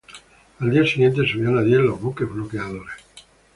[0.57, 2.95] Al día siguiente subían a diez los buques bloqueadores.